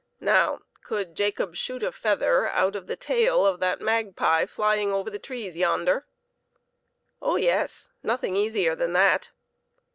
[0.19, 5.11] Now, could Jacob shoot a feather out of the tail of the magpie flying over
[5.11, 6.07] the trees yonder?
[7.21, 7.89] Oh yes!
[8.01, 9.29] nothing easier than that.